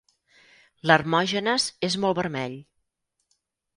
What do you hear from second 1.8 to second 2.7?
és molt vermell.